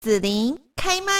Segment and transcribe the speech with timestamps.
[0.00, 1.12] 子琳开麦。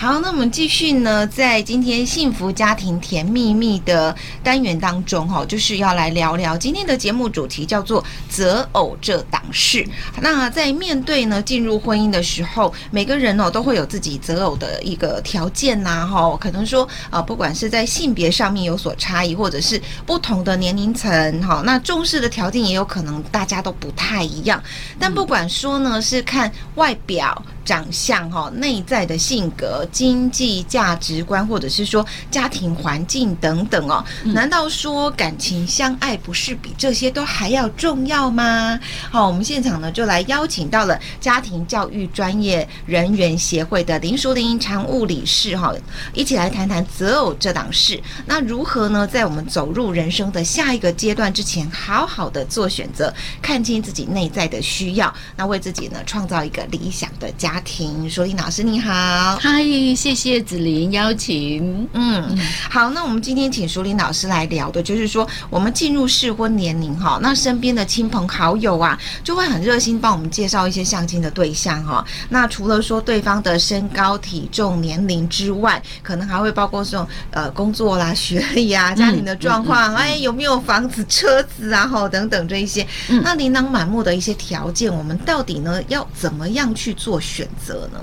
[0.00, 9.86] 好，那我们继续呢，在今天幸福家庭甜蜜蜜的单元当中，哈，就是要来聊聊今天的节目主题，叫做择偶这档事。
[10.22, 24.62] 那在面对呢进入婚姻的时候，每个人哦都会有自己择偶的一个条件呐，哈，可能说啊，不管是在性别上面有所差异，或者是不同的年龄层，哈，那重视的条件也有可能大家都不太一样。
[24.98, 27.44] 但不管说呢，是看外表。
[27.64, 38.78] 长相哈，内在的性格、经济价值观，或者是说家庭环境等等哦，难道说感情相爱不是比这些都还要重要吗？
[39.10, 45.72] 好，我们现场呢就来邀请到了家庭教育专业人员协会的林淑玲常务理事哈，
[46.14, 48.00] 一起来谈谈择偶这档事。
[48.26, 58.08] 那如何呢，在我们走入人生的下一个阶段之前，好好的做选择，看清自己内在的需要，那为自己呢创造一个理想的家庭。
[58.08, 59.62] 淑玲老师你好，嗨，
[59.94, 61.88] 谢谢子琳邀请。
[61.92, 62.38] 嗯，
[62.70, 72.04] 好，那我们今天请淑玲老师来聊的，就是说我们进入适婚年龄哈，那身边的亲朋好友啊，就会很热心帮我们介绍一些相亲的对象哈。
[72.28, 87.98] 那除了说对方的身高、体重、年龄之外，可能还会包括这种呃工作啦、学历啊、家庭的状况，嗯嗯嗯、哎有没有房子、车子啊，哈等等这一些，嗯、那琳琅满目的一些条件，我们到底呢要怎么样去做选择呢？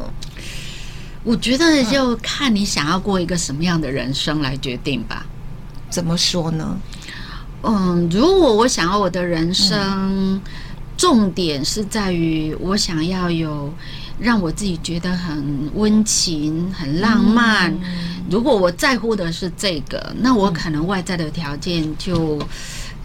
[1.23, 5.25] 我觉得就看你想要过一个什么样的人生来决定吧。
[5.89, 6.77] 怎么说呢？
[7.63, 10.39] 嗯，如果我想要我的人生，
[10.95, 13.73] 重点是在于我想要有
[14.19, 17.75] 让我自己觉得很温情、很浪漫。
[18.30, 22.39] 如果我在乎的是这个，那我可能外在的条件就。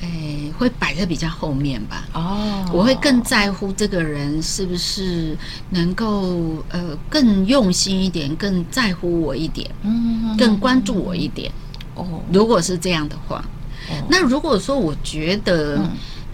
[0.02, 2.04] 诶、欸，会摆在比较后面吧。
[2.12, 5.36] 哦，我会更在乎这个人是不是
[5.70, 11.50] 能够呃更用心一点，更在乎我一点，嗯，更关注我一点。
[11.94, 13.44] 哦，如果是这样的话，
[13.88, 15.80] 哦、那如果说我觉得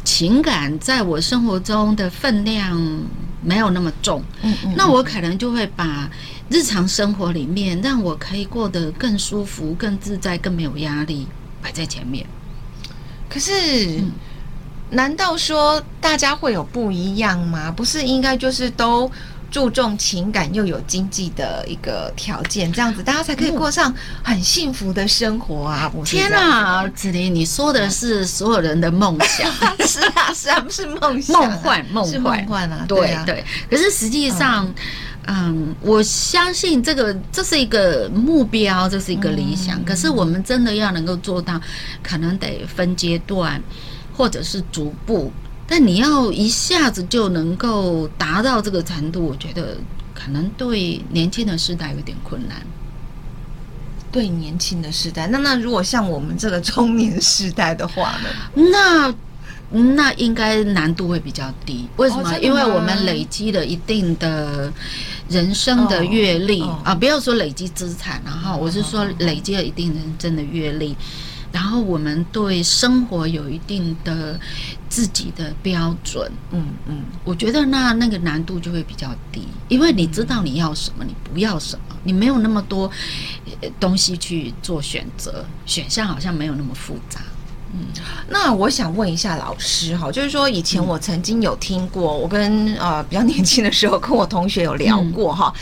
[0.03, 2.81] 情感在我生活中的分量
[3.43, 6.11] 没有那么重，嗯嗯，那我可能就会把
[6.49, 11.27] 日常生活里面让我可以过得更舒服、更自在、更没有压力
[11.61, 12.25] 摆在前面。
[13.29, 14.01] 可是，
[14.91, 17.71] 难道说大家会有不一样吗？
[17.71, 19.11] 不是应该就是都
[19.51, 25.91] 注重情感又有经济的一个条件，这样子大家才可以过上很幸福的生活啊！
[26.05, 29.51] 天啊，子琳，你说的是所有人的梦想，
[29.87, 32.85] 是啊，是啊，不是梦想，梦幻，梦幻，是梦幻啊！
[32.89, 33.45] 对啊，对。
[33.71, 34.67] 可是实际上。
[34.67, 34.75] 嗯
[35.31, 39.79] 嗯，我相信这个这是一个目标，这是一个理想。
[39.79, 41.61] 嗯、可是我们真的要能够做到，
[42.03, 43.63] 可能得分阶段，
[44.17, 45.31] 或者是逐步。
[45.67, 49.77] 但你要一下子就能够达到这个程度，我觉得
[50.15, 52.57] 可能对年轻的时代有点困难。
[54.11, 58.29] 对年轻的时代，那那如果像我们这个中年时代的话呢？
[58.73, 59.15] 那。
[59.71, 62.23] 那应该难度会比较低，为什么？
[62.31, 64.73] 哦、因为我们累积了一定的
[65.29, 70.97] 人生的阅历、啊，不要说累积资产，然后我是说累积了一定人生的阅历，
[71.53, 74.39] 然后我们对生活有一定的
[74.89, 82.91] 自己的标准，嗯嗯，我觉得那那个难度就会比较低，因为你知道你要什么，你不要什么，你没有那么多
[83.79, 87.21] 东西去做选择，选项好像没有那么复杂。
[87.73, 87.87] 嗯，
[88.29, 95.53] 那我想问一下老师哈，就是说以前我曾经有听过，我跟呃比较年轻的时候跟我同学有聊过哈，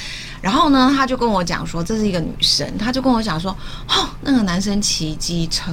[0.40, 3.50] 然后呢他就跟我讲说，这是一个女生，他就跟我讲说，
[3.88, 5.72] 哦，那个男生骑机车。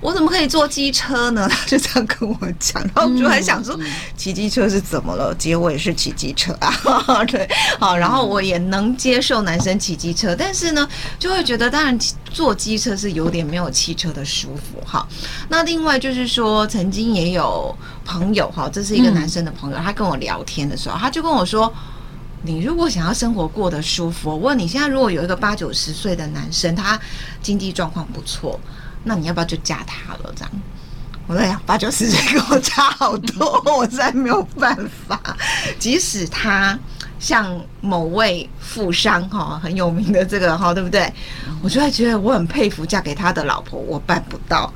[0.00, 1.48] 我怎么可以坐机车呢？
[1.50, 3.78] 他 就这样跟我讲，然后我就很想说，
[4.16, 5.34] 骑机车是怎么了？
[5.36, 7.48] 结果我也是骑机车啊， 对，
[7.80, 10.86] 好，然后我也能接受男生骑机车，但是呢，
[11.18, 11.98] 就会觉得当然
[12.30, 15.06] 坐机车是有点没有汽车的舒服哈。
[15.48, 17.74] 那另外就是说，曾经也有
[18.04, 21.72] 朋友哈，这是一个男生的朋友，他跟我聊天的时候，他就跟我说，
[22.42, 27.00] 你如果想要生活过得舒服，我问你现在如果有一个八九十岁的男生，他
[27.42, 28.60] 经济状况不错。
[29.08, 30.34] 那你要不要就嫁他了？
[30.34, 30.50] 这样，
[31.28, 34.76] 我在想八九十岁跟我差好多，我实在没有办
[35.06, 35.20] 法。
[35.78, 36.76] 即使他
[37.20, 41.10] 像某位富商哈，很有名的这个哈，对不对？
[41.62, 44.72] 我就会觉得我很佩服嫁给他的老婆，我办不到。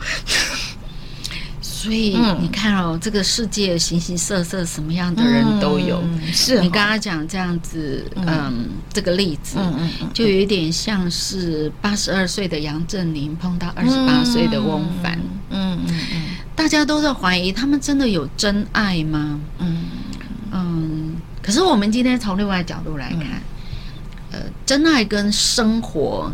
[1.80, 5.98] 所以你看哦，这个世界形形色色，什么样的人都有。
[6.02, 15.18] 嗯、是你刚刚讲这样子，嗯，嗯这个例子，嗯嗯，就有一点像是八十二岁的杨振宁碰到二十八岁的翁帆，
[15.48, 16.22] 嗯嗯嗯，
[16.54, 19.40] 大家都在怀疑他们真的有真爱吗？
[20.52, 23.32] 嗯，可是我们今天从另外角度来看，嗯、
[24.32, 26.30] 呃，真爱跟生活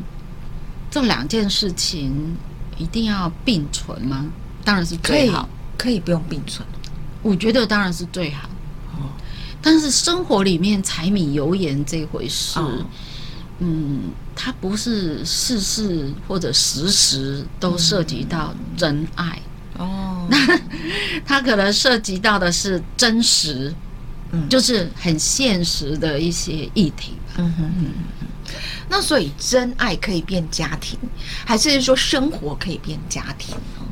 [0.91, 2.37] 这两件事情
[2.79, 4.27] 一定要并存吗？
[4.67, 5.49] 当然是最好，
[5.79, 6.67] 可以，可以不用并存。
[7.23, 8.49] 我觉得当然是最好。
[8.93, 9.09] 哦，
[9.63, 12.59] 但是生活里面柴米油盐这回事。
[12.59, 12.85] 哦
[13.59, 19.41] 嗯，它不是事事或者时时都涉及到真爱
[19.79, 20.61] 哦，那
[21.25, 23.75] 它可能涉及到的是真实，
[24.33, 27.15] 嗯，就是很现实的一些议题。
[27.39, 28.53] 嗯哼哼，
[28.91, 30.99] 那所以真爱可以变家庭，
[31.47, 33.86] 还是说生活可以变家庭呢？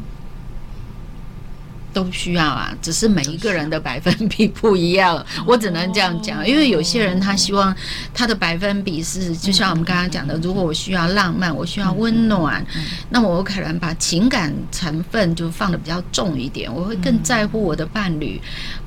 [1.95, 6.47] 都需要啊，只是每一个人的百分比不一样，我只能这样讲。
[6.47, 7.75] 因为有些人他希望
[8.13, 12.67] 他的百分比是，就像我们刚刚讲的，如果我需要浪漫，我需要温暖，
[13.09, 18.41] 那么我可能把情感成分就放的比较重一点，我会更在乎我的伴侣，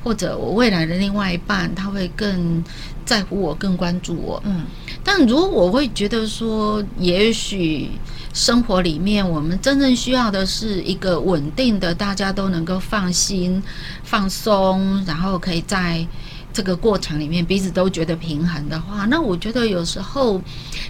[0.03, 2.63] 或者我未来的另外一半，他会更
[3.05, 4.43] 在乎我，更关注我。
[4.45, 4.65] 嗯，
[5.03, 7.89] 但如果我会觉得说，也许。
[8.37, 13.61] 生活里面，我们真正需要的是一个稳定的，大家都能够放心、
[14.03, 16.05] 放松，然后可以在
[16.53, 20.39] 这个过程里面彼此都觉得平衡的话，那我觉得有时候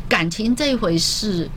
[0.09, 1.49] 感情这一回事，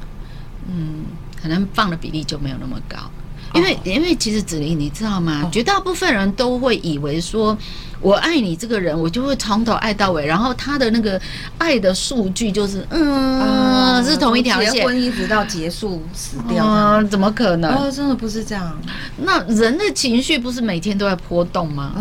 [0.68, 1.02] 嗯，
[1.42, 3.10] 可能放的比例就没有那么高，
[3.54, 5.48] 因为因为其实子琳，你知道吗？
[5.52, 7.56] 绝大部分人都会以为说。
[8.02, 11.20] 我爱你这个人，我就会从头爱到尾，然后他的那个
[11.58, 17.70] 爱的数据就是，嗯，呃、是同一条线，结婚一直到结束死掉，嗯，怎么可能？
[17.70, 18.74] 哦，真的不是这样。
[19.18, 21.92] 那人的情绪不是每天都在波动吗？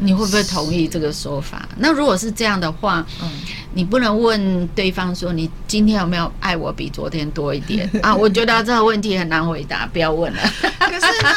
[0.00, 1.68] 你会不会同意这个说法？
[1.76, 3.30] 那如果是这样的话，嗯，
[3.74, 8.14] 你不能问对方说，你今天有没有爱我比昨天多一点 啊？
[8.14, 10.40] 我觉得这个问题很难回答，不要问了。
[10.80, 11.30] 可是呢，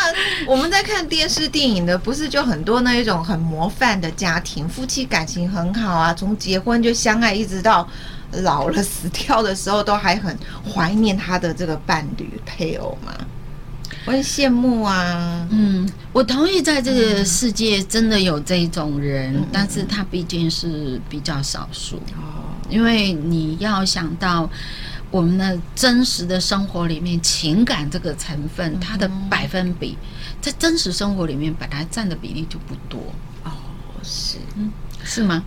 [0.47, 7.87] 我们在看电视电影的，不是就很多那一种很模范的家庭，夫妻感情很好啊，从结婚就相爱，一直到
[8.41, 10.37] 老了死掉的时候，都还很
[10.73, 13.13] 怀念他的这个伴侣配偶嘛。
[14.05, 22.43] 我很羡慕啊，嗯，我同意，在这个世界真的有这种人，嗯、但是他毕竟是比较少数哦。
[22.69, 24.49] 因为你要想到
[25.11, 29.97] 我们的真实的生活里面，情感这个成分，它的百分比
[30.41, 32.99] 在真实生活里面本来占的比例就不多
[33.43, 33.51] 哦。
[34.01, 34.71] 是，嗯。
[35.03, 35.43] 是吗？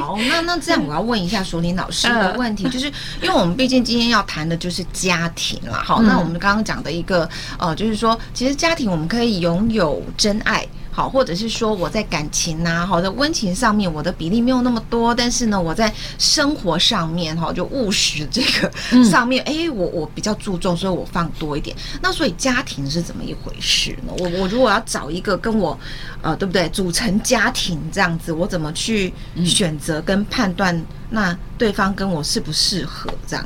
[0.00, 2.86] 好，那那这样我要问一下索林老师的问题，就是
[3.22, 5.82] 因为我们毕竟今天要谈的就是家庭啦。
[5.84, 7.28] 好，那我们刚刚讲的一个
[7.58, 10.66] 呃，就是说，其实家庭我们可以拥有真爱。
[10.96, 21.76] 好，或者是说我在感情呐、啊，好的温情上面，我的比例没有那么多，但是呢，我在生活上面哈，就务实这个上面，哎、嗯欸，我我比较注重，所以我放多一点。
[22.00, 24.14] 那所以家庭是怎么一回事呢？
[24.18, 25.78] 我我如果要找一个跟我，
[26.22, 29.12] 呃，对不对，组成家庭这样子，我怎么去
[29.44, 33.44] 选择跟判断，那对方跟我适不适合这样？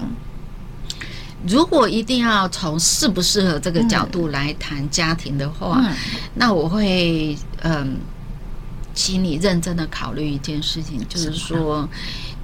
[1.47, 5.95] 如果一定要从适不适合这个角度来谈家庭的话，嗯、
[6.35, 7.97] 那我会嗯，
[8.95, 11.89] 请你认真的考虑一件事情，就是说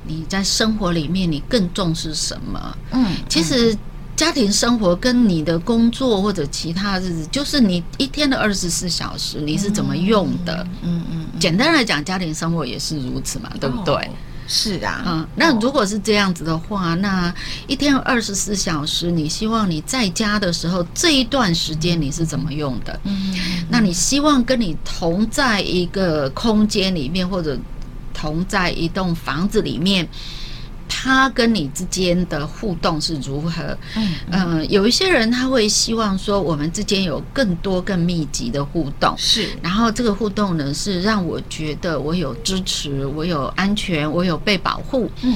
[0.07, 2.79] 你在生活里面你更重视什么？
[2.93, 3.77] 嗯，其实
[4.17, 10.67] 家庭生活跟你的工作或者其他日子，就是你一天的二十四小时你是怎么用的？
[10.83, 13.95] 嗯嗯，简单来讲，家庭生活也是如此嘛，对不对？
[13.95, 14.09] 哦
[14.47, 17.35] 是啊，嗯，那如果是这样子的话，那
[17.67, 23.01] 一天二十四小时，你希望你在家的时候这一段时间你是怎么用的？
[23.05, 23.35] 嗯，
[23.69, 27.59] 那你希望跟你同在一个空间里面，或者
[28.15, 30.09] 同在一栋房子里面。
[30.89, 33.77] 他跟你之间的互动是如何？
[34.31, 39.15] 嗯，有一些人他会希望说，我们之间有更多、更密集的互动。
[39.17, 45.11] 是，然后这个互动呢，是让我觉得我有支持，我有安全，我有被保护。
[45.23, 45.35] 嗯，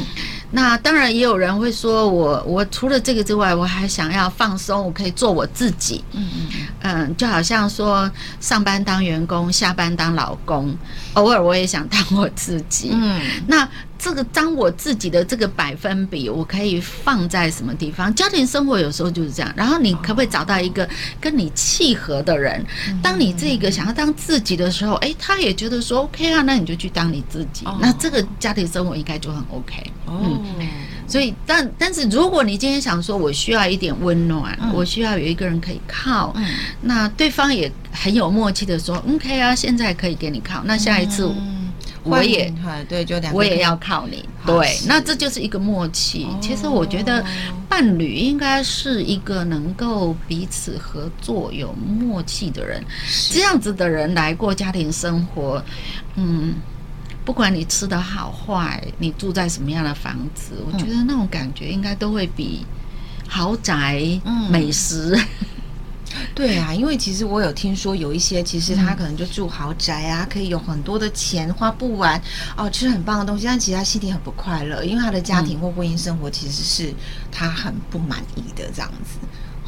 [0.50, 6.04] 那当然也有人会说我，我除了这个之外，我还想要放松，我可以做我自己。
[6.12, 6.48] 嗯嗯
[6.82, 10.76] 嗯，就好像说上班当员工，下班当老公，
[11.14, 12.90] 偶尔我也想当我自己。
[12.92, 13.68] 嗯，那。
[14.00, 18.12] 这个当我自己的这个百分比，我可以放在什么地方？
[18.14, 19.52] 家庭生活有时候就是这样。
[19.54, 20.88] 然后你可不可以找到一个
[21.20, 22.64] 跟你契合的人？
[23.02, 27.66] 当你这个想要当自己的时候，哎，他也觉得说 OK 啊，那你就去当你自己。
[27.78, 29.92] 那这个家庭生活应该就很 OK。
[30.08, 30.42] 嗯，
[31.06, 36.34] 所以但但是如果你今天想说我需要一点温暖，我需要有一个人可以靠，
[36.80, 40.62] 那对方也很有默契的说 OK 啊，现在可以给你靠。
[40.64, 41.30] 那下一次。
[42.10, 42.52] 我也
[42.88, 44.24] 对，就两个我也要靠你。
[44.46, 46.26] 对，那这就是一个默契。
[46.40, 47.24] 其实我觉得
[47.68, 52.82] 伴侣应该是一个能够彼此合作、有默契的人。
[53.30, 55.62] 这样子的人来过家庭生活，
[56.16, 56.54] 嗯，
[57.24, 62.64] 不管你吃的好坏，你住在什么样的房子，我觉得那种感觉应该都会比
[63.28, 65.18] 豪宅、嗯、美食。
[66.34, 72.20] 对啊，因为其实我有听说有一些，其实他可能就住豪宅啊，可以有很多的钱花不完
[72.56, 76.94] 哦，吃很棒的东西，但其实他心里很不快乐，因为他的家庭或婚姻生活其实是
[77.30, 79.18] 他很不满意的这样子。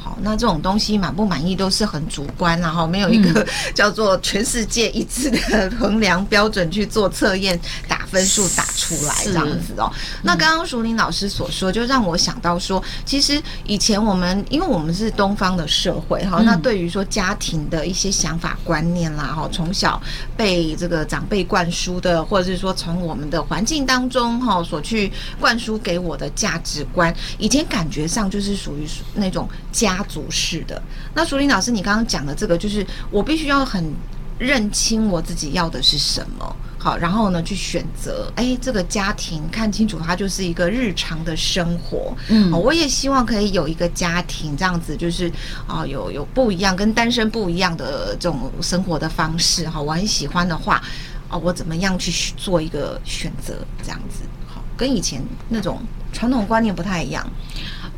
[0.02, 9.88] 好，那这种东西满不满意都是很主观，然后没有一个 叫做全世界一致的 衡量标准去做测验，打分数打出来这样子哦。
[10.24, 20.02] 那刚刚淑玲老师所说，就让我想到说，其实以前我们因为我们是东方的社会哈，那对于说家庭的一些想法观念啦哈，从小
[20.36, 29.91] 被这个长辈灌输的，或者是说从我们的环境当中哈所去灌输给我的价值观，以前感觉上就是属于那种家。
[29.92, 30.80] 家族式的。
[31.14, 33.92] 那淑铃老师，你刚刚讲的这个，就是我必须要很
[34.38, 38.32] 认清我自己要的是什么，好，然后呢去选择。
[38.34, 42.16] 哎，这个家庭看清楚，它就是一个日常的生活。
[42.28, 45.30] 嗯，我也希望可以有一个家庭，这样子就是
[45.66, 49.68] 啊，有有不一样，跟单身不一样的这种生活的方式。
[49.68, 50.82] 哈，我很喜欢的话，
[51.28, 53.54] 啊，我怎么样去做一个选择？
[53.82, 55.80] 这样子，好，跟以前那种
[56.12, 57.24] 传统观念不太一样。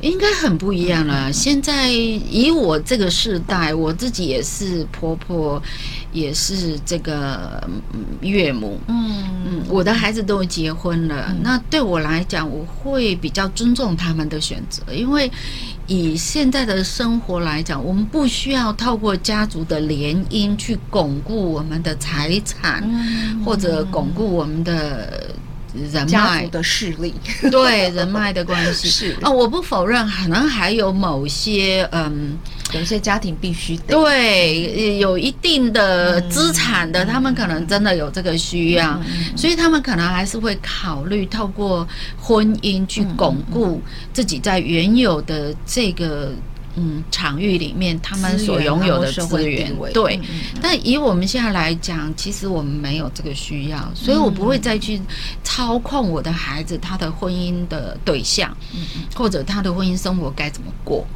[0.05, 1.33] 应该很不一样了。
[1.33, 5.61] 现在以我这个世代，我自己也是婆婆，
[6.13, 7.67] 也是这个
[8.21, 8.79] 岳母。
[8.89, 11.29] 嗯嗯，我的孩子都结婚了。
[11.31, 15.31] 嗯、那对我来讲，我会比较尊重他们的选择，因为
[15.87, 25.35] 以现在的生活来讲，我们不需要透过家族的联姻去巩固我们的财产，嗯、或者巩固我们的。
[25.93, 26.47] 人脉。
[26.49, 27.13] 的势力，
[27.51, 28.89] 对人脉的关系。
[28.89, 29.13] 是。
[29.15, 32.39] 啊、哦，我不否认，可能还有某些嗯，
[32.73, 33.95] 有一些家庭必须得。
[33.95, 41.87] 对有一定的资产的，嗯、他们可能真的有这个需要，嗯、所以他们可能还是会考虑透过
[42.21, 43.81] 婚姻去巩固
[44.13, 46.33] 自己在原有的这个。
[46.77, 50.21] 嗯，场域里面他们所拥有的资源，对。
[50.61, 55.01] 但以我们现在来讲，其实我们没有这个需要，所以我不会再去
[55.43, 58.57] 操控我的孩子他的婚姻的对象，
[59.15, 61.07] 或者他的婚姻生活该怎么过。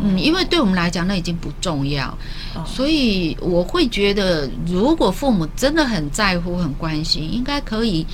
[0.00, 2.16] 嗯，因为对我们来讲，那已经不重要。
[2.64, 8.06] 所以我会觉得，如果父母真的很在乎、很关心，应该可以。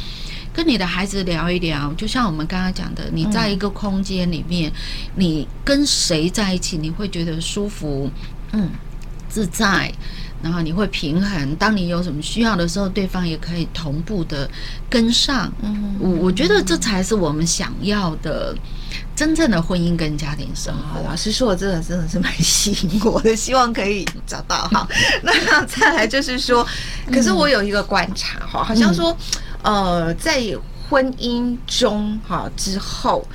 [0.54, 4.74] 跟你的孩子聊一聊，就像我们刚刚讲的，你在一个空间里面，嗯、
[5.16, 8.08] 你跟谁在一起，你会觉得舒服，
[8.52, 8.70] 嗯，
[9.28, 9.92] 自在，
[10.40, 11.56] 然后你会平衡。
[11.56, 14.48] 当你有什么需要的时候，对方也可以同步的
[14.88, 15.52] 跟上。
[15.60, 18.56] 嗯，我我觉得这才是我们想要的
[19.16, 21.00] 真正的婚姻跟家庭生活。
[21.08, 24.68] 老师说我真的真的是蛮吸引我的，希望可以找到。
[24.68, 24.86] 哈，
[25.24, 26.64] 那再来就是说，
[27.12, 29.16] 可是我有一个观察哈，好像说。
[29.64, 30.42] 呃，在
[30.88, 33.26] 婚姻中哈之后，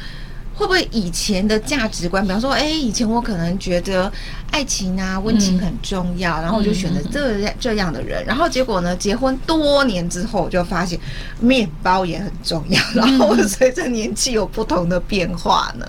[0.59, 4.11] 会不会以前的价值观，比方说，哎，以前我可能觉得。
[4.51, 10.99] 爱情啊，温情很重要，嗯、然后我就选择这样这样的人，嗯、然后结果呢，结婚多年之后，我就发现
[11.39, 15.85] 面包也很重要，然后随着年纪有不同的变化呢。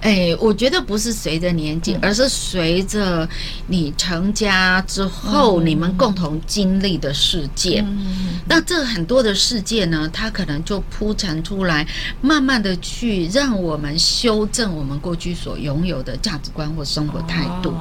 [0.00, 3.28] 哎，我觉得不是随着年纪，嗯、而是随着
[3.66, 7.84] 你成家之后，嗯、你们共同经历的事件。
[7.86, 11.86] 嗯、那这很多的事件呢，它可能就铺陈出来，
[12.22, 17.74] 慢慢的去让我们修正我们过去所拥有的价值观或生活态度。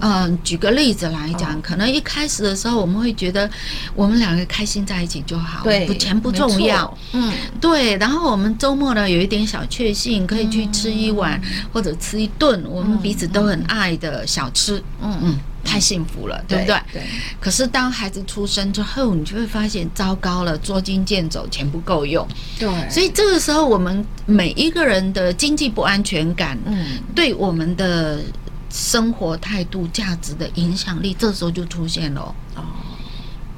[0.00, 3.48] 嗯，举个例子来讲，可能一开始的时候，我们会觉得
[3.94, 7.96] 我们两个开心在一起就好，对，不钱不重要，嗯，对。
[7.96, 11.40] 然后我们周末呢，有一点小确幸，可以去吃一碗
[11.72, 15.16] 或者吃一顿我们彼此都很爱的小吃，嗯。
[15.22, 16.80] 嗯，太幸福了，对不对？
[16.92, 17.02] 对。
[17.40, 22.26] 可是当孩子出生之后，你就会发现糟糕了，捉襟见肘，钱不够用，
[22.58, 22.68] 对。
[22.88, 28.20] 所以这个时候，我们每一个人的经济不安全感，嗯，对我们的。
[28.68, 32.20] 生活态度、价值的影响力，这时候就出现了。
[32.56, 32.62] 哦，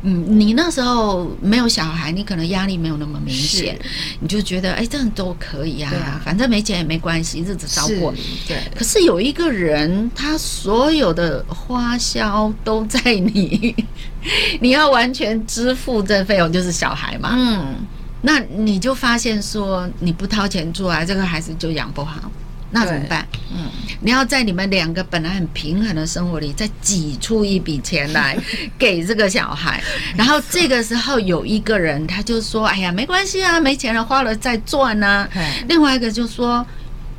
[0.03, 3.79] 嗯，你那时候没有小孩，你可能压力没有那么明显，
[4.21, 8.15] 你就觉得哎，这样都可以啊，啊反正没钱也没关系，日子照过。
[8.47, 8.59] 对。
[8.77, 13.75] 可是有一个人，他所有的花销都在你，
[14.61, 17.31] 你要完全支付这费用，就是小孩嘛。
[17.33, 17.75] 嗯。
[18.21, 22.31] 那你就发现说，你不掏钱出来，这个孩子就养不好。
[22.71, 23.27] 那怎么办？
[23.51, 23.67] 嗯，
[24.01, 28.37] 你要在你们两个本来很平衡的生活里，再挤出一笔钱来
[28.79, 29.83] 给这个小孩，
[30.17, 35.27] 然后这个时候有一个人他就说：“哎呀，没关系啊，没钱了花了再赚呢。”
[35.67, 36.65] 另外一个就说：“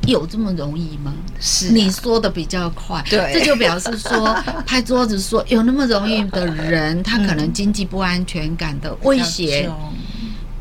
[0.06, 4.32] 有这么容易吗？”是你说的比较快，对， 这就表示说
[4.64, 9.68] 拍桌子说有那么容易的人，他可能经济不安全感的威胁。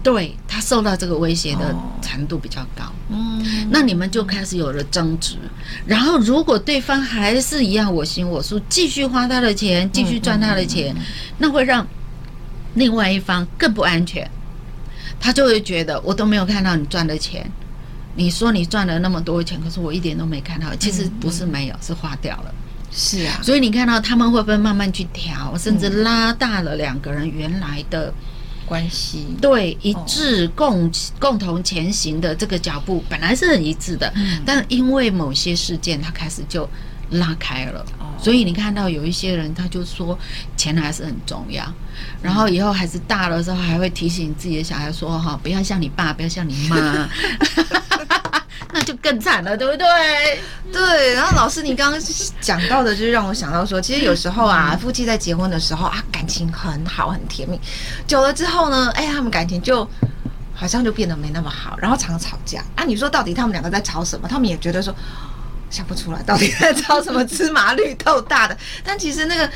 [0.01, 5.35] 对他受到这个威胁的程度比较高，嗯，那你们就开始有了争执，
[5.85, 10.95] 然后如果对方还是一样我行我素，继续花他的钱，继续赚他的钱，
[11.37, 11.85] 那会让
[12.75, 14.29] 另外一方更不安全，
[15.19, 17.45] 他就会觉得我都没有看到你赚的钱，
[18.15, 22.53] 你说你赚了那么多钱，可是我一点都没看到，其实不是没有，是花掉了，
[22.89, 28.13] 是啊，所以你看到他们会不会慢慢去调，甚至拉大了两个人原来的。
[28.69, 34.13] 关系对一致共共同前行的这个脚步本来是很一致的，
[34.45, 36.69] 但因为某些事件，他开始就
[37.09, 37.83] 拉开了。
[38.21, 40.17] 所以你看到有一些人，他就说
[40.55, 41.65] 钱还是很重要，
[42.21, 47.09] 然后以后孩子大了之后，还会提醒自己的小孩说：“哈，不要像你爸，不要像你妈。
[48.71, 49.87] ”那就更惨了，对不对？
[50.71, 51.13] 对。
[51.15, 51.99] 然后老师，你刚刚
[52.39, 57.59] 讲到的，就是让我想到说，其实有时候啊，夫妻在结婚的时候啊，感情很好，很甜蜜。
[58.05, 59.87] 久了之后呢，哎，他们感情就
[60.53, 62.63] 好像就变得没那么好，然后常常吵架。
[62.75, 64.27] 啊，你说到底他们两个在吵什么？
[64.27, 64.93] 他们也觉得说
[65.69, 68.55] 想不出来到底在吵什么， 芝麻绿豆大的。
[68.83, 69.49] 但其实那个。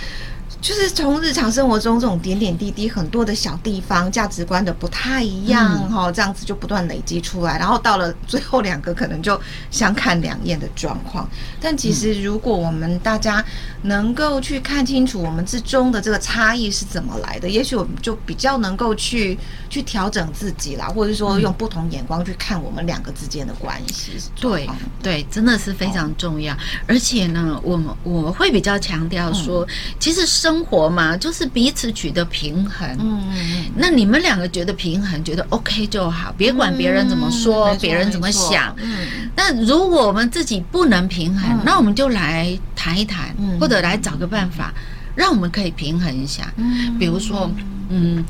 [0.64, 9.40] 就是从日常生活中这种点点滴滴，很多的小地方，价值观的不太一样哈，这样子就不断累积出来，然后到了最后两个可能就
[9.70, 11.30] 相看两厌的状况。
[11.60, 13.44] 但其实如果我们大家
[13.82, 19.38] 能够去看清楚我们之中的这个差异是怎么来的，也许我们就比较能够去
[19.70, 24.14] 去调整自己啦，或者说用不同眼光去看我们两个之间的关系。
[24.40, 24.66] 对
[25.02, 26.56] 对，真的是非常重要。
[26.88, 29.68] 而且呢，我们我会比较强调说，
[30.00, 32.88] 其实生生活嘛，就是彼此取得平衡。
[33.00, 38.76] 嗯嗯，那你们两个觉得平衡，觉得 OK 就好，别管别人怎么说，别人怎么想。
[38.78, 44.72] 嗯，那如果我们自己不能平衡，那我们就来谈一谈，或者来找个办法，
[45.16, 46.54] 让我们可以平衡一下。
[46.58, 47.50] 嗯，比如说，
[47.90, 48.24] 嗯，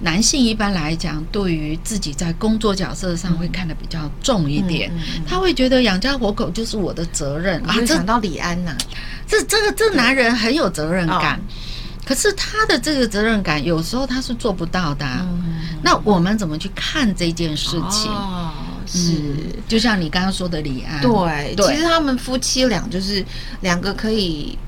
[0.00, 4.90] 男性一般来讲，对于自己在工作角色上会看得比较重一点，
[5.24, 7.76] 他会觉得养家活口就是我的责任啊。
[7.86, 8.76] 想到李安呐。
[9.30, 11.40] 这这个这男人很有责任感，
[12.10, 15.06] 可是他的这个责任感有时候他是做不到的。
[15.80, 18.10] 那我们怎么去看这件事情？
[18.84, 19.22] 是，
[19.68, 21.00] 就像你刚刚说的李安，
[21.54, 23.24] 对，其实他们夫妻俩就是
[23.60, 24.58] 两个可以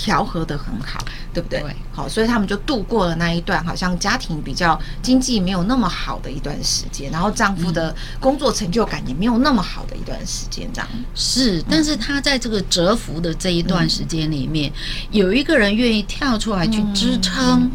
[0.00, 0.98] 调和的很好。
[1.32, 1.60] 对不对？
[1.60, 11.62] 对，好，所以他们就度过了那一段好像家庭比较经济没有那么好的一段时间，然后丈夫的工作成就感也没有那么好的一段时间，这样是。
[11.70, 14.74] 但是他在这个蛰伏的这一段时间里面，嗯、
[15.12, 17.70] 有一个人愿意跳出来去支撑。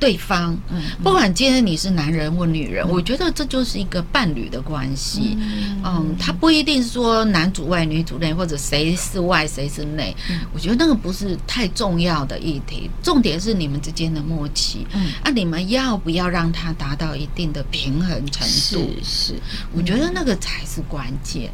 [0.00, 5.36] 对方，嗯，不管今天你是男人或女人，我觉得这就是一个伴侣的关系。
[5.84, 10.16] 嗯，他不一定说男主外女主内，或者谁是外谁是内。
[10.54, 14.86] 我觉得那个不是太重要的议题，重点是你们之间的默契。
[14.94, 18.90] 嗯，啊，你们要不要让他达到一定的平衡程度？
[19.04, 19.34] 是，
[19.74, 21.50] 我觉得那个才是关键。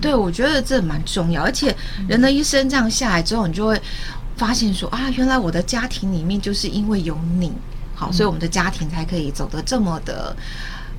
[0.00, 1.74] 对，我觉得这蛮重要，而且
[2.06, 3.80] 人的一生这样下来之后，你就会
[4.36, 7.50] 发现说啊，原来我的家庭里面就是因为有你。
[7.98, 10.32] 好，所以我们的家庭才可以走得这么的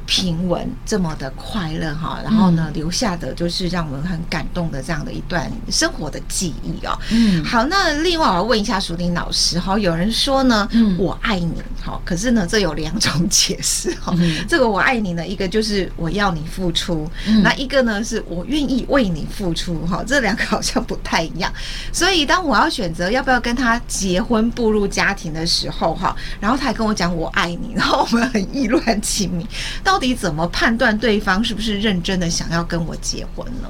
[0.10, 2.20] 平稳，这么的快乐哈。
[2.24, 6.98] 然后呢，留下的就是让我们很感动的这样的一段生活的记忆哦。
[7.12, 10.68] 嗯，好，那另外我要问一下淑玲老师哈，有人说呢，
[10.98, 14.12] 我爱你，哈，可是呢，这有两种解释哈。
[14.48, 17.08] 这个我爱你呢，一个就是我要你付出，
[17.44, 20.04] 那一个呢是我愿意为你付出哈。
[20.08, 21.54] 这两个好像不太一样。
[21.94, 29.46] 所以当我要选择要不要跟他结婚步入家庭的时候哈，然后他还跟我讲我爱你，然后我们很意乱情迷，
[29.84, 33.70] 到底怎么判断对方是不是认真的想要跟我结婚呢？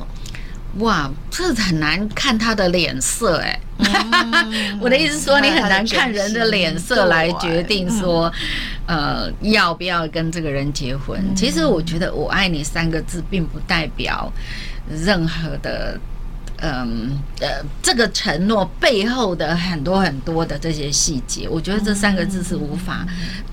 [0.78, 3.60] 哇，这很难看他的脸色哎。
[3.80, 8.32] 嗯、 我的意思说，你很难看人的脸色来决定说，
[8.86, 11.20] 呃，要不要跟这个人结婚。
[11.36, 14.32] 其实我觉得“我爱你”三个字并不代表
[14.88, 16.00] 任何的。
[16.62, 23.06] 嗯呃，这个承诺背后的很多很多的这些细节，我觉得这三个字是无法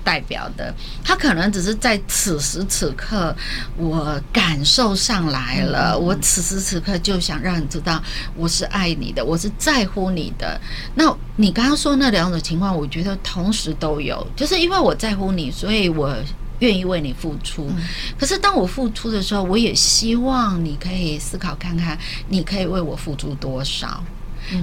[0.03, 0.73] 代表的。
[1.03, 3.35] 他可能只是在此时此刻，
[3.77, 8.01] 我感受上来了，我此时此刻就想让你知道，
[8.35, 10.59] 我是爱你的，我是在乎你的。
[10.95, 16.13] 那你刚刚说那两种情况，我觉得同时都有，就是因为我在乎你，所以我。
[16.59, 17.69] 愿意为你付出，
[18.17, 21.97] 可是当我付出的时候，我也希望你可以思考看看，
[22.29, 24.03] 你可以为我付出多少？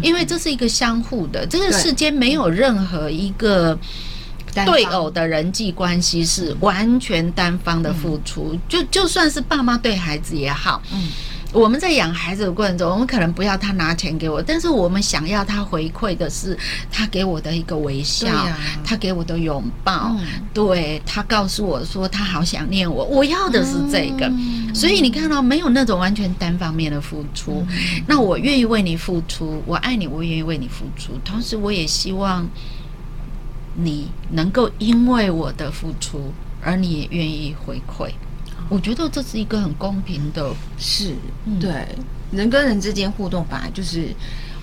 [0.03, 3.79] 因为这是一个相互的，这个世间没有任何一个
[4.65, 8.59] 对偶的人际关系是完全单方的付出。
[8.67, 10.83] 就就算是爸妈对孩子也好，
[11.55, 16.59] 我们在养孩子的过程中，我们可能不要他拿钱给我，但是我们想要他回馈的是
[16.91, 24.27] 他给我的一个微笑，啊、他给我的拥抱，嗯、对他告诉我说他好想念我，我要的是这个。
[24.27, 32.45] 嗯、所以你看到没有那种完全单方面的付出，嗯、那我愿意为你付出，我爱你，我愿意为你付出，同时我也希望
[33.77, 38.11] 你能够因为我的付出，而你也愿意回馈。
[38.69, 41.15] 我觉得这是一个很公平的事，
[41.61, 41.87] 对，
[42.33, 44.09] 人跟人之间互动本来就是。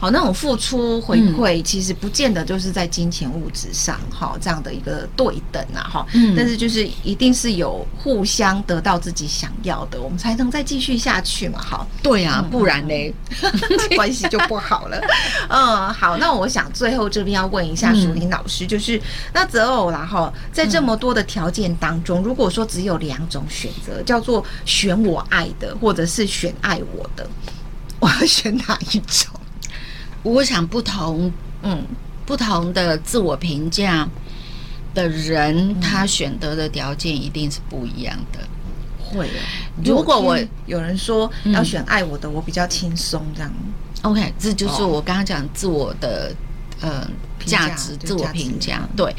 [0.01, 11.85] 好，那种付出回馈其实不见得就是在金钱物质上，哈、嗯，这样的一个对等啊，哈、嗯，但是就是一定是有互相得到自己想要的，我们才能再继续下去嘛，哈。
[12.01, 13.13] 对啊，不然呢，
[13.95, 14.99] 关系就不好了。
[15.49, 19.01] 嗯，好，那我想最后这边要问一下淑玲老师，就是、嗯、
[19.35, 27.29] 那择偶啦，哈，在这么多的条件当中，如果说只有两种选择，叫做选我爱的，或者是选爱我的，
[27.99, 29.31] 我要选哪一种？
[30.23, 31.31] 我想不同，
[31.63, 31.83] 嗯，
[32.25, 34.07] 不同的自我评价
[34.93, 38.39] 的人，嗯、他选择的条件一定是不一样的。
[38.99, 39.43] 会啊，
[39.83, 43.51] 如果我有人说要选爱我的，嗯、我比较轻松这样。
[44.03, 46.33] OK，这就是我刚刚讲自我的。
[46.81, 47.07] 呃，
[47.45, 49.15] 价值自我评价，对。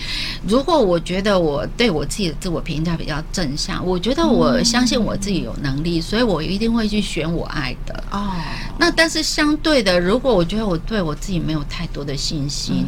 [0.47, 8.05] 如果我觉得我对我自己的自我评价比较正向，我觉得我相信我自己有能力，所以我一定会去选我爱的。
[8.11, 8.33] 哦。
[8.79, 12.85] 那但是相对的，如果我觉得我对我自己没有太多的信心，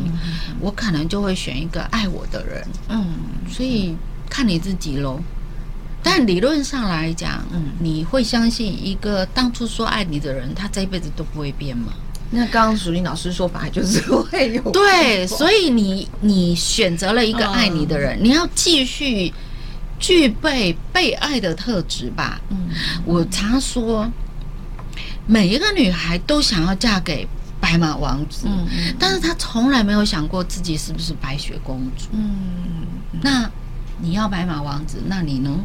[0.60, 2.66] 我可能就会选一个爱我的人。
[2.88, 3.14] 嗯。
[3.48, 3.96] 所以
[4.28, 5.20] 看你自己喽。
[6.02, 11.94] 但理论上来讲，嗯，你会相信一个当初说爱你的人，他这一辈子都不会变吗？
[12.30, 19.32] 那刚刚淑玲老师说，法就是会有对，所以你你选择了一个爱你的人，嗯、你要继续
[19.98, 22.40] 具备被爱的特质吧。
[22.50, 22.68] 嗯，
[23.04, 24.10] 我常说，
[25.26, 27.26] 每一个女孩都想要嫁给
[27.60, 28.66] 白马王子，嗯，
[28.98, 32.06] 但是她从来没有想过自己是不是白雪公主。
[32.12, 32.86] 嗯，
[33.22, 33.48] 那
[34.00, 35.64] 你要白马王子，那你能？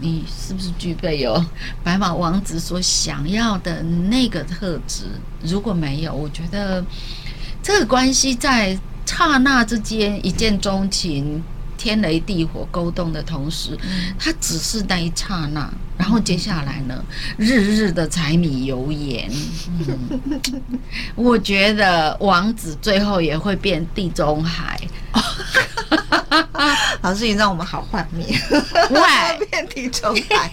[0.00, 1.44] 你是不是具备有
[1.82, 5.04] 白马王子所想要的那个特质？
[5.42, 6.84] 如果没有，我觉得
[7.62, 11.42] 这个关系在刹那之间一见钟情、
[11.76, 13.78] 天雷地火勾动的同时，
[14.18, 15.72] 它只是那一刹那。
[15.96, 17.04] 然后接下来呢，
[17.38, 19.30] 日日的柴米油盐，
[19.86, 20.20] 嗯，
[21.14, 24.80] 我觉得王子最后也会变地中海。
[27.04, 28.26] 老师，你让我们好幻灭，
[28.88, 29.00] 喂，
[29.50, 30.50] 遍地中海，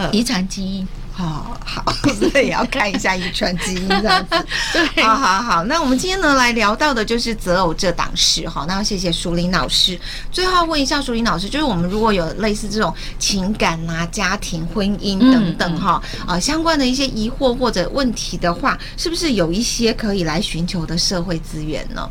[0.10, 0.88] 遗传基因。
[1.12, 1.84] 好好，
[2.18, 4.46] 所以也要看一下遗传基因这样子。
[4.72, 5.62] 对，好好好。
[5.64, 8.48] 那我们今天呢，来聊到的就是择偶这档事。
[8.48, 10.00] 哈，那要谢谢淑玲老师。
[10.32, 22.10] 最后要问一下淑玲老师，就是我们如果有类似这种情感啊、家庭、婚姻等等哈啊相关的一些疑惑或者问题的话，是不是有一些可以来寻求的社会资源呢？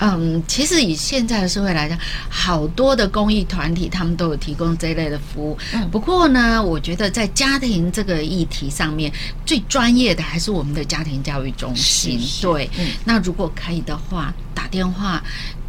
[0.00, 5.56] 嗯，其实以现在的社会来讲，好多的公益团体他们都有提供这一类的服务。
[5.72, 9.12] 嗯，不过呢，我觉得在家庭这个议题上面，
[9.46, 12.18] 最专业的还是我们的家庭教育中心。
[12.20, 15.22] 是是对，嗯，那如果可以的话，打电话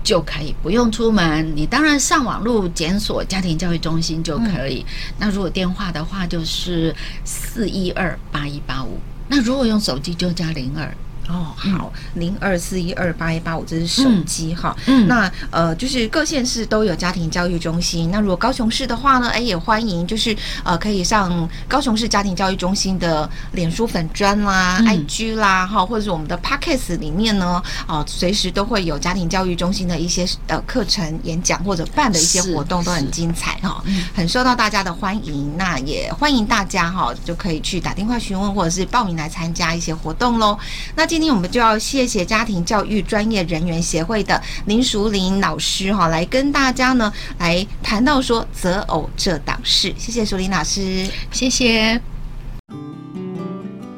[0.04, 1.54] 就可以，不用出门。
[1.56, 4.84] 你当然上网络检索家庭教育中心就可以。
[4.88, 9.00] 嗯，那如果电话的话，就是四一二八一八五。
[9.28, 10.92] 那如果用手机就加零二。
[11.28, 14.76] 哦，好，零二四一二八一八五，这是手机哈。
[14.86, 18.12] 嗯，那呃，就是各县市都有家庭教育中心。
[18.12, 33.84] 那如果高雄市的话呢，哎，也欢迎，就是呃，可以上高雄市家庭教育中心的脸书粉砖啦、嗯、IG 啦，哈，或者是我们的 Podcast 里面呢，哦、呃，随时都会有家庭教育中心的一些呃课程、演讲或者办的一些活动，都很精彩哈，
[34.14, 35.58] 很受到大家的欢迎。
[35.58, 40.58] 那也欢迎大家哈，就可以去打电话询问或者是报名来参加一些活动喽。
[40.96, 49.94] 那今天我们就要谢谢家庭教育专业人员协会的林淑玲老师哈，来跟大家呢来谈到说择偶这档事。
[49.98, 52.02] 谢谢淑玲老师，谢谢，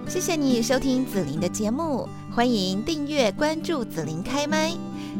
[0.08, 4.72] 谢谢你收听紫琳的节目，欢迎订阅关注紫琳开麦。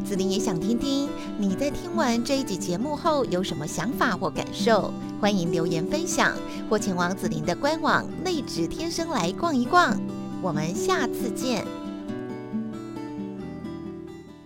[0.06, 6.34] 紫琳也想听听你在听完这一集节目后有什么想法或感受，欢迎留言分享
[6.70, 10.00] 或前往紫琳的官网内职天生来逛一逛。
[10.42, 11.66] 我们下次见。